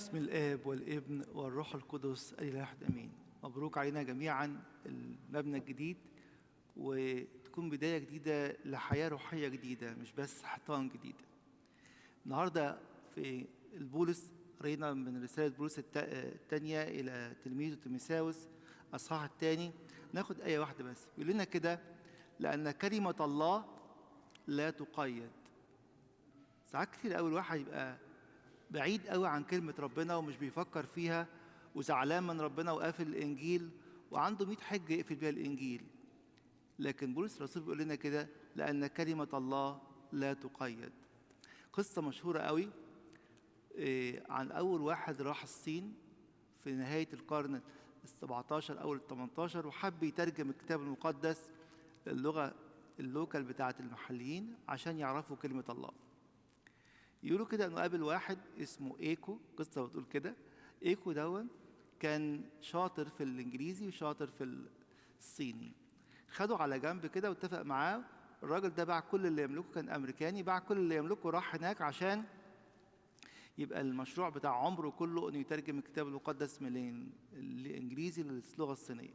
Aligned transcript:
باسم 0.00 0.16
الآب 0.16 0.66
والابن 0.66 1.24
والروح 1.34 1.74
القدس 1.74 2.32
الإله 2.32 2.60
واحد 2.60 2.84
آمين. 2.84 3.10
مبروك 3.44 3.78
علينا 3.78 4.02
جميعا 4.02 4.62
المبنى 4.86 5.58
الجديد 5.58 5.96
وتكون 6.76 7.70
بداية 7.70 7.98
جديدة 7.98 8.56
لحياة 8.64 9.08
روحية 9.08 9.48
جديدة 9.48 9.94
مش 9.94 10.12
بس 10.12 10.42
حيطان 10.42 10.88
جديدة 10.88 11.24
النهاردة 12.26 12.78
في 13.14 13.46
البولس 13.74 14.32
قرينا 14.60 14.92
من 14.94 15.22
رسالة 15.22 15.56
بولس 15.56 15.80
التانية 15.96 16.82
إلى 16.82 17.32
تلميذه 17.44 17.74
تيموثاوس 17.74 18.46
الأصحاح 18.90 19.22
الثاني 19.22 19.72
ناخد 20.12 20.40
آية 20.40 20.58
واحدة 20.58 20.84
بس. 20.84 21.06
بيقول 21.18 21.32
لنا 21.32 21.44
كده 21.44 21.80
لأن 22.38 22.70
كلمة 22.70 23.16
الله 23.20 23.64
لا 24.46 24.70
تقيد. 24.70 25.30
ساعات 26.66 26.90
كتير 26.90 27.14
قوي 27.14 27.28
الواحد 27.28 27.60
يبقى 27.60 27.96
بعيد 28.70 29.06
قوي 29.06 29.28
عن 29.28 29.44
كلمة 29.44 29.74
ربنا 29.78 30.16
ومش 30.16 30.36
بيفكر 30.36 30.86
فيها 30.86 31.26
وزعلان 31.74 32.22
من 32.22 32.40
ربنا 32.40 32.72
وقافل 32.72 33.06
الإنجيل 33.06 33.70
وعنده 34.10 34.46
100 34.46 34.56
حجة 34.56 34.92
يقفل 34.92 35.14
بيها 35.14 35.30
الإنجيل. 35.30 35.84
لكن 36.78 37.14
بولس 37.14 37.36
الرسول 37.36 37.62
بيقول 37.62 37.78
لنا 37.78 37.94
كده 37.94 38.28
لأن 38.56 38.86
كلمة 38.86 39.28
الله 39.34 39.80
لا 40.12 40.32
تقيد. 40.32 40.92
قصة 41.72 42.02
مشهورة 42.02 42.38
قوي 42.38 42.68
إيه، 43.74 44.22
عن 44.28 44.50
أول 44.52 44.80
واحد 44.80 45.22
راح 45.22 45.42
الصين 45.42 45.94
في 46.64 46.72
نهاية 46.72 47.08
القرن 47.12 47.60
السبعتاشر 48.04 48.80
أو 48.82 48.94
التمنتاشر 48.94 49.66
وحب 49.66 50.02
يترجم 50.02 50.50
الكتاب 50.50 50.80
المقدس 50.80 51.50
اللغة 52.06 52.54
اللوكال 53.00 53.42
بتاعت 53.42 53.80
المحليين 53.80 54.54
عشان 54.68 54.98
يعرفوا 54.98 55.36
كلمة 55.36 55.64
الله. 55.68 55.90
يقولوا 57.22 57.46
كده 57.46 57.66
إنه 57.66 57.76
قابل 57.76 58.02
واحد 58.02 58.38
اسمه 58.58 58.96
إيكو 59.00 59.38
قصة 59.56 59.86
بتقول 59.86 60.04
كده. 60.12 60.34
إيكو 60.84 61.12
دون 61.12 61.48
كان 62.00 62.44
شاطر 62.60 63.08
في 63.08 63.22
الإنجليزي 63.24 63.86
وشاطر 63.86 64.26
في 64.26 64.64
الصيني. 65.18 65.72
خده 66.30 66.56
على 66.56 66.78
جنب 66.78 67.06
كده 67.06 67.28
واتفق 67.28 67.62
معاه. 67.62 68.02
الراجل 68.42 68.68
ده 68.68 68.84
باع 68.84 69.00
كل 69.00 69.26
اللي 69.26 69.42
يملكه 69.42 69.72
كان 69.74 69.88
أمريكاني 69.88 70.42
باع 70.42 70.58
كل 70.58 70.76
اللي 70.78 70.96
يملكه 70.96 71.30
راح 71.30 71.54
هناك 71.54 71.82
عشان 71.82 72.24
يبقى 73.58 73.80
المشروع 73.80 74.28
بتاع 74.28 74.64
عمره 74.64 74.90
كله 74.90 75.28
إنه 75.28 75.38
يترجم 75.38 75.78
الكتاب 75.78 76.08
المقدس 76.08 76.62
من 76.62 77.06
الإنجليزي 77.32 78.22
للغه 78.22 78.72
الصينية. 78.72 79.14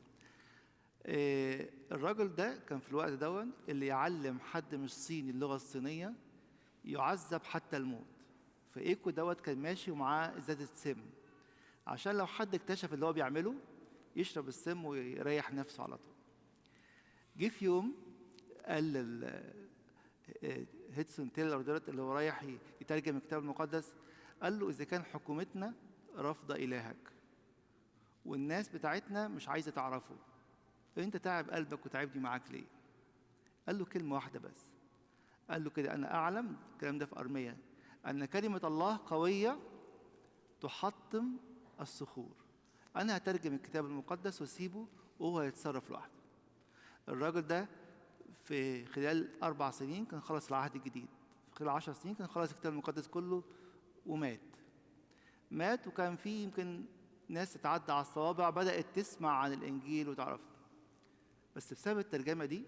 آه، 1.05 1.69
الراجل 1.91 2.35
ده 2.35 2.57
كان 2.69 2.79
في 2.79 2.89
الوقت 2.89 3.11
دون 3.13 3.51
اللي 3.69 3.85
يعلم 3.85 4.39
حد 4.39 4.75
مش 4.75 4.93
صيني 4.93 5.29
اللغة 5.31 5.55
الصينية 5.55 6.13
يعذب 6.85 7.43
حتى 7.43 7.77
الموت. 7.77 8.05
فإيكو 8.75 9.09
دوت 9.09 9.41
كان 9.41 9.57
ماشي 9.57 9.91
ومعاه 9.91 10.37
ازازه 10.37 10.69
سم 10.75 11.05
عشان 11.87 12.15
لو 12.17 12.25
حد 12.25 12.55
اكتشف 12.55 12.93
اللي 12.93 13.05
هو 13.05 13.13
بيعمله 13.13 13.55
يشرب 14.15 14.47
السم 14.47 14.85
ويريح 14.85 15.53
نفسه 15.53 15.83
على 15.83 15.97
طول. 15.97 16.13
جه 17.37 17.47
في 17.47 17.65
يوم 17.65 17.95
قال 18.65 18.93
لل 18.93 19.23
آه، 20.43 20.65
هيدسون 20.93 21.31
تيلر 21.31 21.61
دوت 21.61 21.89
اللي 21.89 22.01
هو 22.01 22.13
رايح 22.13 22.43
يترجم 22.81 23.17
الكتاب 23.17 23.41
المقدس 23.41 23.93
قال 24.41 24.59
له 24.59 24.69
إذا 24.69 24.83
كان 24.83 25.03
حكومتنا 25.03 25.73
رافضة 26.15 26.55
إلهك 26.55 27.11
والناس 28.25 28.69
بتاعتنا 28.69 29.27
مش 29.27 29.49
عايزة 29.49 29.71
تعرفه 29.71 30.15
أنت 30.97 31.17
تعب 31.17 31.49
قلبك 31.49 31.85
وتعبني 31.85 32.21
معاك 32.21 32.51
ليه؟ 32.51 32.65
قال 33.67 33.79
له 33.79 33.85
كلمة 33.85 34.15
واحدة 34.15 34.39
بس. 34.39 34.74
قال 35.49 35.63
له 35.63 35.69
كده 35.69 35.93
أنا 35.93 36.13
أعلم. 36.13 36.55
الكلام 36.73 36.97
ده 36.97 37.05
في 37.05 37.19
أرمية 37.19 37.57
أن 38.07 38.25
كلمة 38.25 38.61
الله 38.63 38.99
قوية 39.05 39.59
تحطم 40.61 41.37
الصخور. 41.81 42.35
أنا 42.95 43.17
هترجم 43.17 43.53
الكتاب 43.53 43.85
المقدس 43.85 44.41
وأسيبه 44.41 44.87
وهو 45.19 45.39
هيتصرف 45.39 45.89
لوحده. 45.89 46.11
الراجل 47.09 47.41
ده 47.41 47.67
في 48.43 48.85
خلال 48.85 49.43
أربع 49.43 49.71
سنين 49.71 50.05
كان 50.05 50.21
خلص 50.21 50.47
العهد 50.47 50.75
الجديد. 50.75 51.07
في 51.49 51.55
خلال 51.55 51.69
عشر 51.69 51.93
سنين 51.93 52.15
كان 52.15 52.27
خلص 52.27 52.51
الكتاب 52.51 52.73
المقدس 52.73 53.07
كله 53.07 53.43
ومات. 54.05 54.39
مات 55.51 55.87
وكان 55.87 56.15
في 56.15 56.43
يمكن 56.43 56.85
ناس 57.29 57.53
تتعدى 57.53 57.91
على 57.91 58.01
الصوابع 58.01 58.49
بدأت 58.49 58.85
تسمع 58.95 59.31
عن 59.31 59.53
الإنجيل 59.53 60.09
وتعرفه. 60.09 60.43
بس 61.55 61.73
بسبب 61.73 61.99
الترجمة 61.99 62.45
دي 62.45 62.63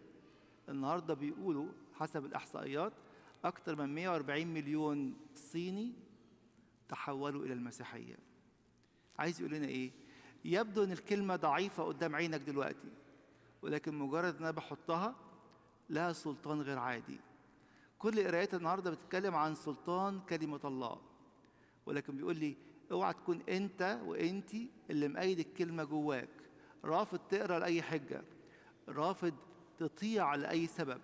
النهارده 0.70 1.14
بيقولوا 1.14 1.68
حسب 2.00 2.26
الإحصائيات 2.26 2.94
أكثر 3.44 3.76
من 3.76 3.96
140 3.96 4.48
مليون 4.48 5.18
صيني 5.36 5.94
تحولوا 6.90 7.46
إلى 7.46 7.54
المسيحية. 7.54 8.16
عايز 9.20 9.42
يقول 9.42 9.54
لنا 9.54 9.68
إيه؟ 9.68 9.92
يبدو 10.46 10.84
إن 10.84 10.92
الكلمة 10.92 11.36
ضعيفة 11.36 11.84
قدام 11.84 12.16
عينك 12.16 12.42
دلوقتي 12.42 12.92
ولكن 13.62 13.96
مجرد 13.96 14.36
إن 14.36 14.42
أنا 14.44 14.52
بحطها 14.52 15.16
لها 15.90 16.14
سلطان 16.14 16.62
غير 16.62 16.80
عادي. 16.80 17.20
كل 18.00 18.28
قرايات 18.28 18.54
النهارده 18.54 18.92
بتتكلم 18.92 19.36
عن 19.36 19.56
سلطان 19.56 20.20
كلمة 20.20 20.60
الله. 20.66 21.02
ولكن 21.86 22.18
بيقول 22.18 22.38
لي 22.38 22.56
اوعى 22.92 23.14
تكون 23.14 23.42
أنت 23.50 24.00
وانتي 24.06 24.70
اللي 24.90 25.08
مقيد 25.08 25.40
الكلمة 25.40 25.84
جواك 25.84 26.30
رافض 26.86 27.20
تقرأ 27.20 27.60
لأي 27.60 27.82
حجة 27.82 28.24
رافض 28.90 29.34
تطيع 29.80 30.36
لأي 30.36 30.68
سبب 30.68 31.02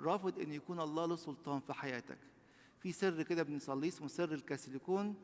رافض 0.00 0.38
إن 0.38 0.52
يكون 0.52 0.80
الله 0.80 1.06
له 1.06 1.16
سلطان 1.16 1.60
في 1.60 1.72
حياتك. 1.72 2.18
في 2.78 2.92
سر 2.92 3.22
كده 3.22 3.42
بنصليه 3.42 3.88
اسمه 3.88 4.08
سر 4.08 4.32
الكاسيليكون 4.34 5.14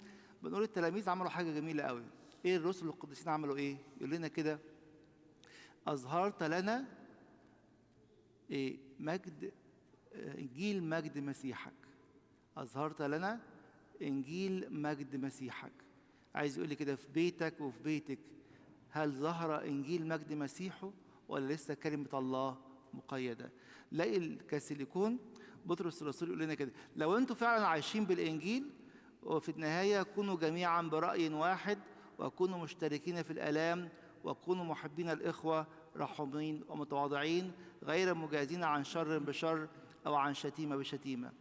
بنقول 0.43 0.63
التلاميذ 0.63 1.09
عملوا 1.09 1.31
حاجة 1.31 1.51
جميلة 1.51 1.83
قوي. 1.83 2.03
إيه 2.45 2.57
الرسل 2.57 2.87
القديسين 2.87 3.29
عملوا 3.29 3.57
إيه؟ 3.57 3.77
يقول 3.97 4.11
لنا 4.11 4.29
كده 4.29 4.59
أظهرت 5.87 6.43
لنا 6.43 6.85
إيه 8.51 8.79
مجد 9.01 9.53
إنجيل 10.15 10.85
مجد 10.85 11.19
مسيحك. 11.19 11.73
أظهرت 12.57 13.03
لنا 13.03 13.41
إنجيل 14.03 14.83
مجد 14.83 15.17
مسيحك. 15.17 15.73
عايز 16.35 16.57
يقول 16.57 16.69
لي 16.69 16.75
كده 16.75 16.97
في 16.97 17.07
بيتك 17.15 17.61
وفي 17.61 17.83
بيتك 17.83 18.19
هل 18.91 19.13
ظهر 19.13 19.65
إنجيل 19.65 20.09
مجد 20.09 20.33
مسيحه 20.33 20.91
ولا 21.29 21.55
لسه 21.55 21.75
كلمة 21.75 22.09
الله 22.15 22.59
مقيدة. 22.95 23.53
لاقي 23.93 24.17
الكاسيليكون 24.17 25.19
بطرس 25.67 26.03
الرسول 26.03 26.29
يقول 26.29 26.41
لنا 26.41 26.55
كده 26.55 26.73
لو 26.97 27.17
أنتوا 27.17 27.37
فعلا 27.37 27.67
عايشين 27.67 28.05
بالإنجيل 28.05 28.71
وفي 29.23 29.49
النهاية 29.49 30.03
كونوا 30.03 30.37
جميعا 30.37 30.83
برأي 30.83 31.29
واحد 31.29 31.79
وكونوا 32.19 32.59
مشتركين 32.59 33.23
في 33.23 33.31
الآلام 33.31 33.89
وكونوا 34.25 34.65
محبين 34.65 35.11
الإخوة 35.11 35.67
رحومين 35.97 36.65
ومتواضعين 36.69 37.53
غير 37.83 38.15
مجازين 38.15 38.65
عن 38.65 38.85
شر 38.85 39.19
بشر 39.19 39.69
أو 40.07 40.15
عن 40.15 40.35
شتيمة 40.35 40.77
بشتيمة. 40.77 41.33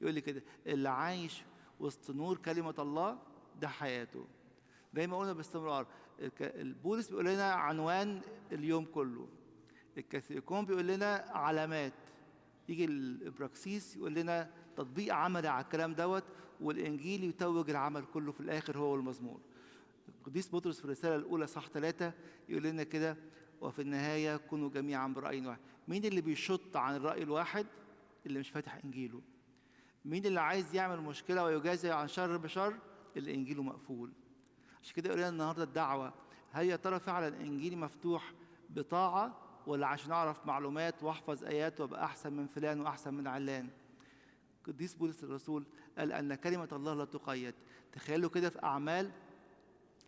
يقول 0.00 0.14
لي 0.14 0.20
كده 0.20 0.42
اللي 0.66 0.88
عايش 0.88 1.42
وسط 1.80 2.10
نور 2.10 2.36
كلمة 2.38 2.74
الله 2.78 3.18
ده 3.60 3.68
حياته. 3.68 4.26
زي 4.94 5.06
ما 5.06 5.18
قلنا 5.18 5.32
باستمرار 5.32 5.86
البولس 6.40 7.08
بيقول 7.08 7.24
لنا 7.24 7.52
عنوان 7.52 8.20
اليوم 8.52 8.84
كله. 8.84 9.28
الكاثوليكون 9.98 10.64
بيقول 10.64 10.86
لنا 10.86 11.24
علامات. 11.28 11.92
يجي 12.68 12.84
الإبراكسيس 12.84 13.96
يقول 13.96 14.14
لنا 14.14 14.50
تطبيق 14.76 15.14
عملي 15.14 15.48
على 15.48 15.64
الكلام 15.64 15.94
دوت 15.94 16.24
والإنجيل 16.60 17.24
يتوج 17.24 17.70
العمل 17.70 18.04
كله 18.14 18.32
في 18.32 18.40
الآخر 18.40 18.78
هو 18.78 18.94
المزمور 18.94 19.40
القديس 20.08 20.54
بطرس 20.54 20.78
في 20.78 20.84
الرسالة 20.84 21.16
الأولى 21.16 21.46
صح 21.46 21.68
ثلاثة 21.68 22.12
يقول 22.48 22.62
لنا 22.62 22.82
كده 22.82 23.16
وفي 23.60 23.82
النهاية 23.82 24.36
كونوا 24.36 24.68
جميعا 24.70 25.08
برأي 25.08 25.46
واحد. 25.46 25.58
مين 25.88 26.04
اللي 26.04 26.20
بيشط 26.20 26.76
عن 26.76 26.96
الرأي 26.96 27.22
الواحد؟ 27.22 27.66
اللي 28.26 28.38
مش 28.38 28.50
فاتح 28.50 28.78
إنجيله. 28.84 29.20
مين 30.04 30.26
اللي 30.26 30.40
عايز 30.40 30.74
يعمل 30.74 31.00
مشكلة 31.00 31.44
ويجازي 31.44 31.90
عن 31.90 32.08
شر 32.08 32.36
بشر؟ 32.36 32.74
اللي 33.16 33.34
إنجيله 33.34 33.62
مقفول. 33.62 34.12
عشان 34.82 34.94
كده 34.94 35.12
قلنا 35.12 35.28
النهاردة 35.28 35.62
الدعوة 35.62 36.12
هل 36.52 36.66
يا 36.66 36.76
ترى 36.76 37.00
فعلا 37.00 37.40
إنجيلي 37.40 37.76
مفتوح 37.76 38.32
بطاعة 38.70 39.36
ولا 39.66 39.86
عشان 39.86 40.12
أعرف 40.12 40.46
معلومات 40.46 41.02
وأحفظ 41.02 41.44
آيات 41.44 41.80
وأبقى 41.80 42.04
أحسن 42.04 42.32
من 42.32 42.46
فلان 42.46 42.80
وأحسن 42.80 43.14
من 43.14 43.26
علان. 43.26 43.68
قديس 44.66 44.94
بولس 44.94 45.24
الرسول 45.24 45.64
قال 45.98 46.12
أن 46.12 46.34
كلمة 46.34 46.68
الله 46.72 46.94
لا 46.94 47.04
تقيد. 47.04 47.54
تخيلوا 47.92 48.30
كده 48.30 48.50
في 48.50 48.62
أعمال 48.62 49.10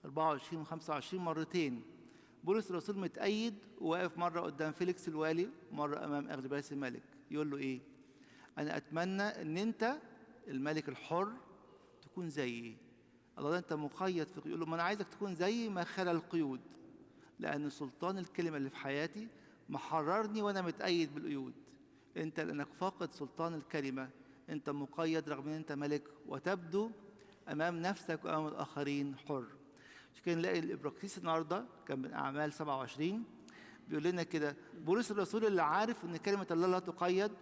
24 0.05 0.62
و 0.62 0.65
25 0.65 1.25
مرتين. 1.25 1.83
بولس 2.45 2.71
الرسول 2.71 2.99
متأيد 2.99 3.55
وواقف 3.81 4.19
مرة 4.19 4.41
قدام 4.41 4.73
فيليكس 4.73 5.09
الوالي 5.09 5.49
ومرة 5.73 6.05
أمام 6.05 6.29
أغرباس 6.29 6.73
الملك. 6.73 7.03
يقول 7.31 7.50
له 7.50 7.57
إيه؟ 7.57 7.81
أنا 8.59 8.77
أتمنى 8.77 9.23
إن 9.23 9.59
أنت 9.59 9.97
الملك 10.49 10.89
الحر 10.89 11.33
تكون 12.03 12.31
زيي. 12.31 12.77
الله 13.39 13.50
ده 13.50 13.59
أنت 13.59 13.73
مقيد 13.73 14.27
في 14.27 14.41
يقول 14.47 14.61
له 14.61 14.67
ما 14.67 14.75
أنا 14.75 14.83
عايزك 14.83 15.09
تكون 15.09 15.35
زي 15.35 15.69
ما 15.69 15.85
خلى 15.85 16.11
القيود. 16.11 16.61
لأن 17.39 17.71
سلطان 17.71 18.19
الكلمة 18.19 18.57
اللي 18.57 18.71
في 18.71 18.77
حياتي 18.77 19.29
محررني 19.69 20.43
وأنا 20.43 20.62
متأيد 20.62 21.14
بالقيود. 21.14 21.52
أنت 22.16 22.40
لأنك 22.40 22.72
فاقد 22.72 23.12
سلطان 23.12 23.55
الكلمة. 23.55 24.11
أنت 24.49 24.70
مقيد 24.70 25.28
رغم 25.28 25.49
أن 25.49 25.55
أنت 25.55 25.72
ملك. 25.72 26.02
وتبدو 26.26 26.90
أمام 27.49 27.76
نفسك 27.82 28.25
وأمام 28.25 28.46
الآخرين 28.46 29.16
حر. 29.16 29.44
عشان 30.12 30.25
كده 30.25 30.34
نلاقي 30.34 30.58
الإبراكسيس 30.58 31.19
النهارده 31.19 31.64
كان 31.87 31.99
من 31.99 32.12
أعمال 32.12 32.52
27 32.52 33.25
بيقول 33.88 34.05
لنا 34.05 34.22
كده 34.22 34.56
بولس 34.75 35.11
الرسول 35.11 35.44
اللي 35.44 35.62
عارف 35.62 36.05
إن 36.05 36.16
كلمة 36.16 36.46
الله 36.50 36.66
لا 36.66 36.78
تقيد 36.78 37.32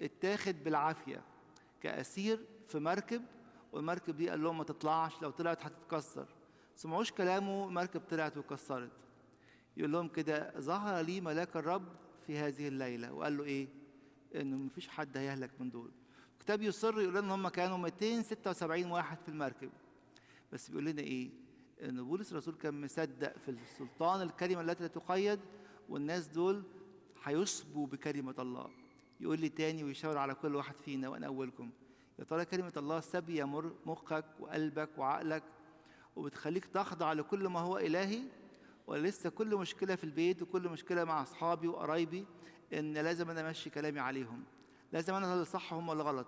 اتاخد 0.00 0.64
بالعافية. 0.64 1.22
كأسير 1.82 2.40
في 2.68 2.78
مركب 2.78 3.22
والمركب 3.72 4.16
دي 4.16 4.30
قال 4.30 4.42
لهم 4.42 4.58
ما 4.58 4.64
تطلعش 4.64 5.22
لو 5.22 5.30
طلعت 5.30 5.64
هتتكسر. 5.64 6.26
سمعوش 6.76 7.12
كلامه 7.12 7.68
المركب 7.68 8.00
طلعت 8.10 8.36
وكسرت. 8.36 8.90
يقول 9.76 9.92
لهم 9.92 10.08
كده 10.08 10.60
ظهر 10.60 11.04
لي 11.04 11.20
ملاك 11.20 11.56
الرب 11.56 11.88
في 12.26 12.38
هذه 12.38 12.68
الليلة. 12.68 13.12
وقال 13.12 13.36
له 13.36 13.44
إيه؟ 13.44 13.68
انه 14.34 14.56
مفيش 14.56 14.88
حد 14.88 15.16
هيهلك 15.16 15.50
من 15.60 15.70
دول. 15.70 15.90
الكتاب 16.34 16.62
يصر 16.62 17.00
يقول 17.00 17.14
لنا 17.14 17.20
إن 17.20 17.30
هم 17.30 17.48
كانوا 17.48 17.76
276 17.78 18.90
واحد 18.90 19.18
في 19.22 19.28
المركب. 19.28 19.70
بس 20.52 20.68
بيقول 20.68 20.84
لنا 20.84 21.02
إيه؟ 21.02 21.30
إن 21.82 22.04
بولس 22.04 22.32
الرسول 22.32 22.54
كان 22.54 22.80
مصدق 22.80 23.38
في 23.38 23.50
السلطان 23.50 24.22
الكلمة 24.22 24.60
التي 24.60 24.82
لا 24.82 24.88
تقيد 24.88 25.40
والناس 25.88 26.26
دول 26.26 26.62
هيصبوا 27.24 27.86
بكلمة 27.86 28.34
الله. 28.38 28.70
يقول 29.20 29.40
لي 29.40 29.48
تاني 29.48 29.84
ويشاور 29.84 30.18
على 30.18 30.34
كل 30.34 30.54
واحد 30.54 30.74
فينا 30.84 31.08
وأنا 31.08 31.26
أولكم. 31.26 31.70
يا 32.18 32.24
ترى 32.24 32.44
كلمة 32.44 32.72
الله 32.76 33.02
يمر 33.28 33.74
مخك 33.86 34.24
وقلبك 34.40 34.90
وعقلك 34.98 35.42
وبتخليك 36.16 36.64
تخضع 36.64 37.12
لكل 37.12 37.48
ما 37.48 37.60
هو 37.60 37.78
إلهي؟ 37.78 38.22
ولا 38.86 39.08
لسه 39.08 39.30
كل 39.30 39.56
مشكلة 39.56 39.94
في 39.94 40.04
البيت 40.04 40.42
وكل 40.42 40.68
مشكلة 40.68 41.04
مع 41.04 41.22
أصحابي 41.22 41.68
وقرايبي 41.68 42.26
إن 42.72 42.94
لازم 42.94 43.30
أنا 43.30 43.48
أمشي 43.48 43.70
كلامي 43.70 44.00
عليهم. 44.00 44.44
لازم 44.92 45.14
أنا 45.14 45.34
اللي 45.34 45.44
صح 45.44 45.74
هم 45.74 45.90
اللي 45.90 46.02
غلط 46.02 46.26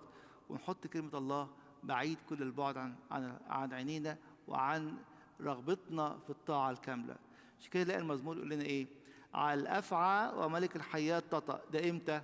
ونحط 0.49 0.87
كلمة 0.87 1.17
الله 1.17 1.49
بعيد 1.83 2.17
كل 2.29 2.41
البعد 2.41 2.77
عن 2.77 2.95
عن 3.11 3.37
عن 3.47 3.73
عينينا 3.73 4.17
وعن 4.47 4.97
رغبتنا 5.41 6.17
في 6.23 6.29
الطاعة 6.29 6.71
الكاملة. 6.71 7.15
عشان 7.59 7.71
كده 7.71 7.83
نلاقي 7.83 7.99
المزمور 7.99 8.37
يقول 8.37 8.49
لنا 8.49 8.63
إيه؟ 8.63 8.87
على 9.33 9.61
الأفعى 9.61 10.31
وملك 10.35 10.75
الحياة 10.75 11.19
تطأ. 11.19 11.61
ده 11.73 11.89
إمتى؟ 11.89 12.21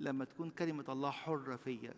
لما 0.00 0.24
تكون 0.24 0.50
كلمة 0.50 0.84
الله 0.88 1.10
حرة 1.10 1.56
فيا. 1.56 1.94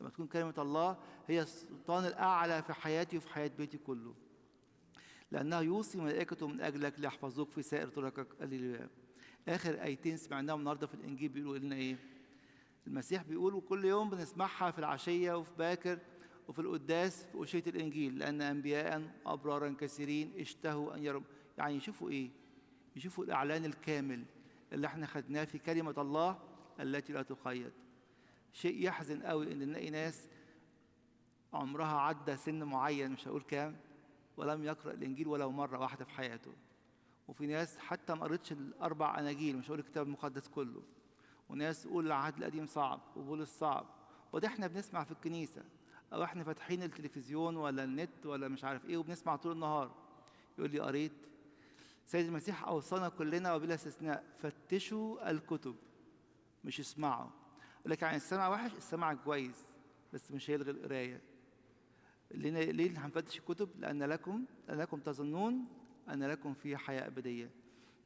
لما 0.00 0.10
تكون 0.10 0.26
كلمة 0.26 0.54
الله 0.58 0.96
هي 1.28 1.42
السلطان 1.42 2.04
الأعلى 2.04 2.62
في 2.62 2.72
حياتي 2.72 3.16
وفي 3.16 3.28
حياة 3.28 3.50
بيتي 3.58 3.78
كله. 3.78 4.14
لأنه 5.30 5.60
يوصي 5.60 5.98
ملائكته 5.98 6.48
من 6.48 6.60
أجلك 6.60 7.00
ليحفظوك 7.00 7.50
في 7.50 7.62
سائر 7.62 7.88
طرقك 7.88 8.26
الليل 8.40 8.88
آخر 9.48 9.82
آيتين 9.82 10.16
سمعناهم 10.16 10.58
النهاردة 10.58 10.86
في 10.86 10.94
الإنجيل 10.94 11.28
بيقولوا 11.28 11.58
لنا 11.58 11.76
إيه؟ 11.76 11.96
المسيح 12.86 13.22
بيقول 13.22 13.54
وكل 13.54 13.84
يوم 13.84 14.10
بنسمعها 14.10 14.70
في 14.70 14.78
العشية 14.78 15.32
وفي 15.38 15.52
باكر 15.58 15.98
وفي 16.48 16.58
القداس 16.58 17.24
في 17.26 17.42
أشية 17.42 17.62
الإنجيل 17.66 18.18
لأن 18.18 18.42
أنبياء 18.42 19.02
أبرارا 19.26 19.74
كثيرين 19.80 20.32
اشتهوا 20.38 20.94
أن 20.94 21.02
يروا 21.02 21.22
يعني 21.58 21.74
يشوفوا 21.74 22.10
إيه؟ 22.10 22.30
يشوفوا 22.96 23.24
الإعلان 23.24 23.64
الكامل 23.64 24.24
اللي 24.72 24.86
إحنا 24.86 25.06
خدناه 25.06 25.44
في 25.44 25.58
كلمة 25.58 25.94
الله 25.98 26.38
التي 26.80 27.12
لا 27.12 27.22
تقيد 27.22 27.72
شيء 28.52 28.84
يحزن 28.86 29.22
قوي 29.22 29.52
إن 29.52 29.58
نلاقي 29.58 29.90
ناس 29.90 30.28
عمرها 31.52 32.00
عدى 32.00 32.36
سن 32.36 32.62
معين 32.64 33.10
مش 33.10 33.28
هقول 33.28 33.42
كام 33.42 33.76
ولم 34.36 34.64
يقرأ 34.64 34.92
الإنجيل 34.92 35.28
ولو 35.28 35.50
مرة 35.50 35.78
واحدة 35.78 36.04
في 36.04 36.10
حياته. 36.10 36.52
وفي 37.28 37.46
ناس 37.46 37.78
حتى 37.78 38.14
ما 38.14 38.24
قريتش 38.24 38.52
الأربع 38.52 39.18
أناجيل 39.18 39.56
مش 39.56 39.68
هقول 39.68 39.78
الكتاب 39.78 40.06
المقدس 40.06 40.48
كله. 40.48 40.82
وناس 41.48 41.82
تقول 41.82 42.06
العهد 42.06 42.38
القديم 42.38 42.66
صعب 42.66 43.00
وبولس 43.16 43.58
صعب. 43.58 43.86
وده 44.32 44.48
إحنا 44.48 44.66
بنسمع 44.66 45.04
في 45.04 45.12
الكنيسة. 45.12 45.62
أو 46.12 46.24
إحنا 46.24 46.44
فاتحين 46.44 46.82
التلفزيون 46.82 47.56
ولا 47.56 47.84
النت 47.84 48.26
ولا 48.26 48.48
مش 48.48 48.64
عارف 48.64 48.86
إيه 48.86 48.96
وبنسمع 48.96 49.36
طول 49.36 49.52
النهار. 49.52 49.94
يقول 50.58 50.70
لي 50.70 50.80
قريت 50.80 51.12
سيد 52.06 52.26
المسيح 52.26 52.64
أوصانا 52.64 53.08
كلنا 53.08 53.54
وبلا 53.54 53.74
استثناء 53.74 54.24
فتشوا 54.38 55.30
الكتب. 55.30 55.76
مش 56.64 56.80
اسمعوا. 56.80 57.30
لك 57.86 58.02
يعني 58.02 58.16
السمع 58.16 58.48
وحش 58.48 58.74
السمع 58.74 59.14
كويس 59.14 59.64
بس 60.12 60.32
مش 60.32 60.50
هيلغي 60.50 60.70
القراية. 60.70 61.20
ليه 62.30 62.70
ليه 62.70 63.06
هنفتش 63.06 63.38
الكتب؟ 63.38 63.68
لأن 63.78 64.02
لكم 64.02 64.44
لأنكم 64.68 65.00
تظنون 65.00 65.64
أن 66.08 66.22
لكم 66.22 66.54
فيها 66.54 66.78
حياة 66.78 67.06
أبدية. 67.06 67.50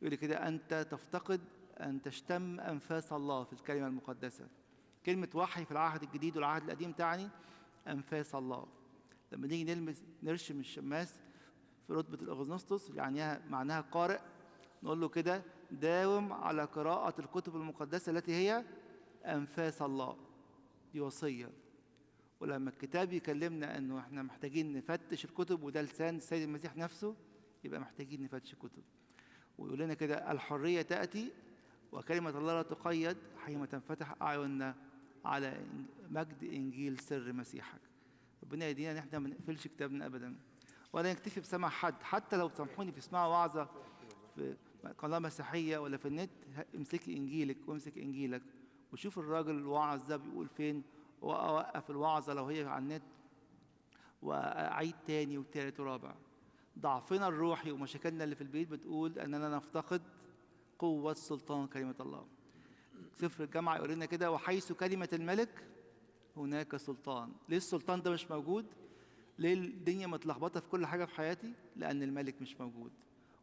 يقول 0.03 0.15
كده 0.15 0.49
أنت 0.49 0.87
تفتقد 0.91 1.41
أن 1.81 2.03
تشتم 2.03 2.61
أنفاس 2.61 3.13
الله 3.13 3.45
في 3.45 3.53
الكلمة 3.53 3.87
المقدسة. 3.87 4.49
كلمة 5.07 5.29
وحي 5.35 5.65
في 5.65 5.71
العهد 5.71 6.03
الجديد 6.03 6.37
والعهد 6.37 6.63
القديم 6.63 6.93
تعني 6.93 7.29
أنفاس 7.89 8.35
الله. 8.35 8.67
لما 9.33 9.47
نيجي 9.47 9.75
نلمس 9.75 10.03
نرشم 10.23 10.61
الشماس 10.61 11.21
في 11.87 11.93
رتبة 11.93 12.23
الأغنسطس 12.23 12.91
يعني 12.91 13.41
معناها 13.51 13.81
قارئ 13.81 14.19
نقول 14.83 15.01
له 15.01 15.09
كده 15.09 15.43
داوم 15.71 16.33
على 16.33 16.65
قراءة 16.65 17.21
الكتب 17.21 17.57
المقدسة 17.57 18.13
التي 18.13 18.33
هي 18.33 18.65
أنفاس 19.25 19.83
الله. 19.83 20.17
دي 20.93 21.01
وصية 21.01 21.51
ولما 22.41 22.71
الكتاب 22.71 23.13
يكلمنا 23.13 23.79
إنه 23.79 23.99
إحنا 23.99 24.23
محتاجين 24.23 24.73
نفتش 24.73 25.25
الكتب 25.25 25.63
وده 25.63 25.83
لسان 25.83 26.17
السيد 26.17 26.43
المسيح 26.43 26.77
نفسه 26.77 27.15
يبقى 27.65 27.81
محتاجين 27.81 28.23
نفتش 28.23 28.53
الكتب. 28.53 28.83
ويقول 29.59 29.79
لنا 29.79 29.95
كده 29.95 30.33
الحرية 30.33 30.83
تأتي 30.83 31.33
وكلمة 31.93 32.31
الله 32.39 32.55
لا 32.55 32.63
تقيد 32.63 33.17
حينما 33.39 33.67
تنفتح 33.67 34.15
أعيننا 34.23 34.75
على 35.25 35.61
مجد 36.11 36.45
إنجيل 36.45 36.99
سر 36.99 37.33
مسيحك. 37.33 37.81
ربنا 38.43 38.69
يدينا 38.69 38.93
إن 38.93 38.97
إحنا 38.97 39.19
ما 39.19 39.29
نقفلش 39.29 39.67
كتابنا 39.67 40.07
ابدا. 40.07 40.37
ولا 40.93 41.13
نكتفي 41.13 41.41
بسمع 41.41 41.69
حد 41.69 42.03
حتى 42.03 42.37
لو 42.37 42.49
سامحوني 42.49 42.91
بيسمعوا 42.91 43.31
وعظة 43.31 43.69
في 44.37 44.57
قناة 44.99 45.19
مسيحية 45.19 45.79
ولا 45.79 45.97
في 45.97 46.09
النت 46.09 46.31
امسكي 46.75 47.17
إنجيلك 47.17 47.57
وامسك 47.67 47.99
إنجيلك 47.99 48.43
وشوف 48.93 49.19
الراجل 49.19 49.51
الواعظ 49.59 50.03
ده 50.09 50.17
بيقول 50.17 50.49
فين 50.49 50.83
وأوقف 51.23 51.91
الوعظة 51.91 52.35
لو 52.35 52.45
هي 52.45 52.65
على 52.65 52.83
النت 52.83 53.03
وأعيد 54.23 54.95
تاني 55.07 55.39
وتالت 55.39 55.81
ورابع. 55.81 56.15
ضعفنا 56.79 57.29
الروحي 57.29 57.71
ومشاكلنا 57.71 58.25
اللي 58.25 58.35
في 58.35 58.41
البيت 58.41 58.69
بتقول 58.69 59.19
إننا 59.19 59.49
نفتقد 59.57 60.03
قوة 60.79 61.15
سلطان 61.15 61.67
كلمة 61.67 61.95
الله. 62.01 62.27
سفر 63.15 63.45
الجامعة 63.45 63.77
يقول 63.77 63.91
لنا 63.91 64.07
كده 64.07 64.31
وحيث 64.33 64.73
كلمة 64.73 65.09
الملك 65.13 65.65
هناك 66.37 66.77
سلطان. 66.77 67.33
ليه 67.49 67.57
السلطان 67.57 68.03
ده 68.03 68.11
مش 68.11 68.31
موجود؟ 68.31 68.67
ليه 69.39 69.55
الدنيا 69.55 70.07
متلخبطة 70.07 70.61
في 70.61 70.69
كل 70.69 70.87
حاجة 70.87 71.05
في 71.05 71.15
حياتي؟ 71.15 71.53
لأن 71.77 72.03
الملك 72.03 72.43
مش 72.43 72.61
موجود. 72.61 72.93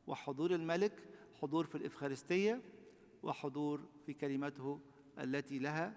وحضور 0.07 0.51
الملك 0.51 1.03
حضور 1.41 1.65
في 1.65 1.75
الإفخارستية 1.75 2.61
وحضور 3.23 3.81
في 4.05 4.13
كلمته 4.13 4.79
التي 5.19 5.59
لها 5.59 5.93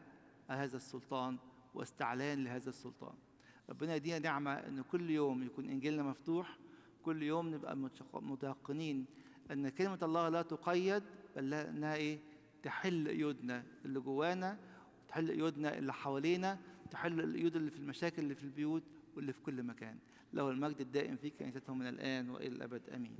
هذا 0.48 0.76
السلطان 0.76 1.38
واستعلان 1.78 2.44
لهذا 2.44 2.68
السلطان. 2.68 3.14
ربنا 3.70 3.94
يدينا 3.94 4.18
نعمة 4.18 4.52
أن 4.52 4.82
كل 4.92 5.10
يوم 5.10 5.42
يكون 5.42 5.68
إنجيلنا 5.68 6.02
مفتوح 6.02 6.58
كل 7.02 7.22
يوم 7.22 7.54
نبقى 7.54 7.76
متيقنين 8.14 9.04
أن 9.50 9.68
كلمة 9.68 9.98
الله 10.02 10.28
لا 10.28 10.42
تقيد 10.42 11.02
بل 11.36 11.54
أنها 11.54 11.94
إيه؟ 11.94 12.18
تحل 12.62 13.08
قيودنا 13.08 13.64
اللي 13.84 14.00
جوانا 14.00 14.58
تحل 15.08 15.30
قيودنا 15.30 15.78
اللي 15.78 15.92
حوالينا 15.92 16.58
تحل 16.90 17.20
القيود 17.20 17.56
اللي 17.56 17.70
في 17.70 17.78
المشاكل 17.78 18.22
اللي 18.22 18.34
في 18.34 18.44
البيوت 18.44 18.82
واللي 19.16 19.32
في 19.32 19.40
كل 19.40 19.62
مكان. 19.62 19.96
له 20.32 20.50
المجد 20.50 20.80
الدائم 20.80 21.16
في 21.16 21.30
كنيستهم 21.30 21.78
من 21.78 21.86
الآن 21.86 22.30
وإلى 22.30 22.46
الأبد. 22.48 22.82
آمين. 22.94 23.12